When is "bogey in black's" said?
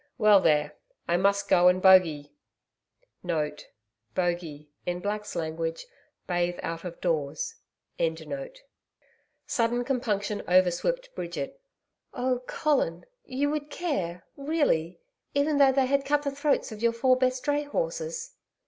3.23-5.35